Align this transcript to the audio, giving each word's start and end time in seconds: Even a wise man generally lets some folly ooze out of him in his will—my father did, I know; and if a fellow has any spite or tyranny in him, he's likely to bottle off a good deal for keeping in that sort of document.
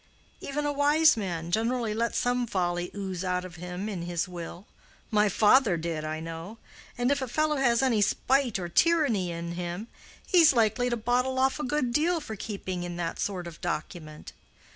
Even 0.39 0.65
a 0.65 0.71
wise 0.73 1.15
man 1.15 1.51
generally 1.51 1.93
lets 1.93 2.17
some 2.17 2.47
folly 2.47 2.89
ooze 2.95 3.23
out 3.23 3.45
of 3.45 3.57
him 3.57 3.87
in 3.87 4.01
his 4.01 4.27
will—my 4.27 5.29
father 5.29 5.77
did, 5.77 6.03
I 6.03 6.19
know; 6.19 6.57
and 6.97 7.11
if 7.11 7.21
a 7.21 7.27
fellow 7.27 7.57
has 7.57 7.83
any 7.83 8.01
spite 8.01 8.57
or 8.57 8.67
tyranny 8.67 9.29
in 9.31 9.51
him, 9.51 9.89
he's 10.25 10.53
likely 10.53 10.89
to 10.89 10.97
bottle 10.97 11.37
off 11.37 11.59
a 11.59 11.63
good 11.63 11.93
deal 11.93 12.19
for 12.19 12.35
keeping 12.35 12.81
in 12.81 12.95
that 12.95 13.19
sort 13.19 13.45
of 13.45 13.61
document. 13.61 14.33